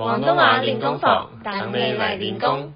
[0.00, 2.72] 廣東話練功房，等你嚟練功。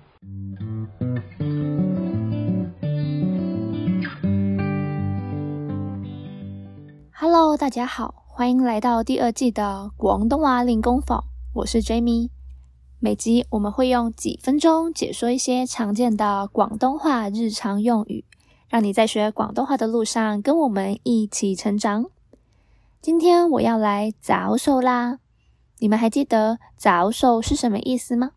[7.14, 11.24] Hello，大家好，欢迎来到第二季的广东话练功房，
[11.54, 12.28] 我是 Jamie。
[12.98, 18.26] 每集我们会用几分钟解说一些常见的广东话日常用语，
[18.68, 22.04] 让你在学广东话的路上跟我们一起成长。
[23.00, 25.20] 今天我要来早手啦，
[25.84, 28.30] 你们还记得早手是什么意思吗？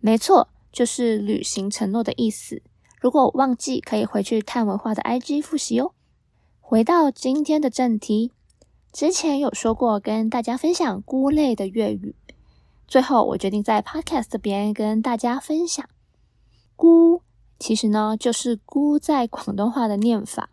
[0.00, 2.62] 没错，就是履行承诺的意思。
[2.98, 5.92] 如果忘记，可以回去看文化的 IG 复习哦。
[6.62, 8.32] 回到今天的正题，
[8.90, 12.16] 之前有说过跟大家分享菇类的粤语，
[12.88, 15.86] 最后我决定在 Podcast 这边跟大家分享。
[16.74, 17.20] 菇
[17.58, 20.48] 其实呢就是菇在广东话的念法，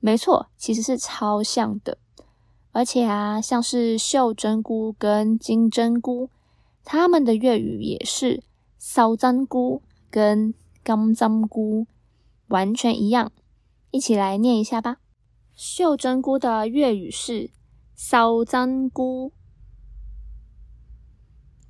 [0.00, 1.98] 没错，其实是超像的。
[2.74, 6.28] 而且啊，像是袖珍菇跟金针菇，
[6.84, 8.42] 它们的粤语也是
[8.78, 10.52] 烧珍菇跟
[10.84, 11.86] 金针菇，
[12.48, 13.30] 完全一样。
[13.92, 14.96] 一起来念一下吧。
[15.54, 17.50] 袖珍菇的粤语是
[17.94, 19.32] 烧珍菇，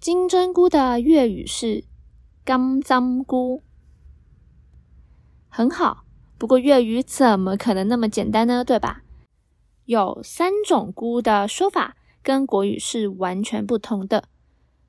[0.01, 1.85] 金针菇的粤语是
[2.47, 3.63] 金针菇。
[5.51, 6.05] 很好，
[6.39, 8.65] 不过粤语怎么可能那么简单呢？
[8.65, 9.04] 对吧？
[9.85, 14.25] 有三种菇的说法跟国语是完全不同的。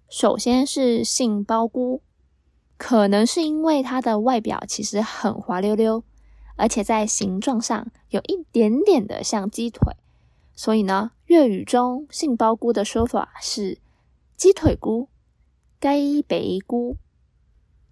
[0.09, 2.01] 首先是杏鲍菇，
[2.77, 6.03] 可能是因为它的外表其实很滑溜溜。
[6.57, 9.93] 而且在形状上有一点点的像鸡腿，
[10.53, 13.79] 所以呢，粤语中杏鲍菇的说法是
[14.37, 15.09] 鸡腿菇、
[15.81, 16.95] 鸡髀菇。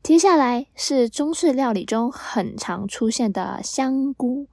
[0.02, 4.48] 接下来是中式料理中很常出现的香菇，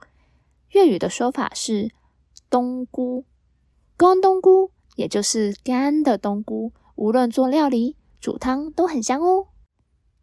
[0.70, 1.92] 粤语的说法是
[2.50, 3.24] 冬菇、
[3.96, 6.72] 干冬菇，也就是干的冬菇。
[6.96, 9.46] 无论做料理、煮汤都很香哦。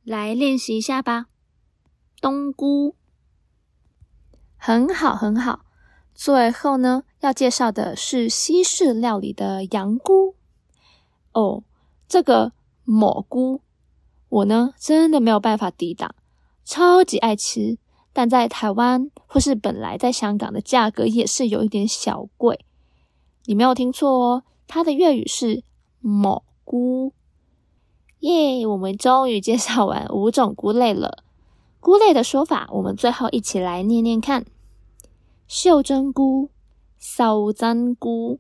[0.03, 1.27] 来练习一下吧，
[2.21, 2.95] 冬菇。
[4.57, 5.61] 很好，很好。
[6.13, 10.35] 最后呢，要介绍的是西式料理的羊菇。
[11.31, 11.63] 哦，
[12.07, 13.61] 这个蘑菇，
[14.27, 16.13] 我呢真的没有办法抵挡，
[16.65, 17.77] 超级爱吃。
[18.17, 22.65] 但在台湾或是本来在香港的价格也是有一点小贵。
[23.45, 25.63] 你没有听错哦，它的粤语是
[25.99, 27.13] 蘑菇。
[28.21, 31.23] 耶，我们终于介绍完五种菇类了。
[31.79, 34.43] 菇类的说法，我们最后一起来念念看：
[35.47, 36.49] 袖珍菇、
[36.97, 38.39] 烧珍菇、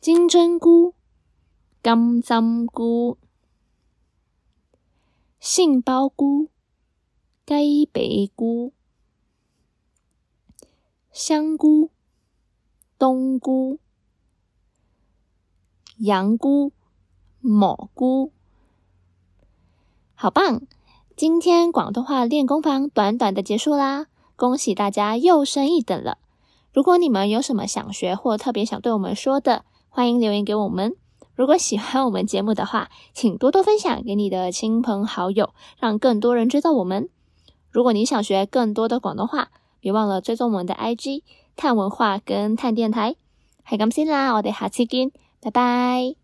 [0.00, 0.94] 金针菇、
[1.80, 3.16] 金针菇、
[5.38, 6.48] 杏鲍菇、
[7.46, 8.72] 雞髀菇、
[11.12, 11.90] 香菇、
[12.98, 13.78] 冬菇、
[15.98, 16.72] 羊菇、
[17.42, 18.32] 蘑菇。
[20.14, 20.62] 好棒！
[21.14, 24.06] 今天广东话练功房短短的结束啦，
[24.36, 26.16] 恭喜大家又升一等了。
[26.72, 30.96] 如果你们有什么想学或特别想对我们说的，欢迎留言给我们。
[31.34, 37.10] 如果喜欢我们节目的话，请多多分享给你的亲朋好友，让更多人知道我们。
[37.74, 39.48] 如果你想学更多的广东话，
[39.80, 41.22] 别忘了追踪我们的 IG
[41.56, 43.16] 探文化跟探电台。
[43.68, 46.23] 系咁先啦，我哋下次见，拜拜。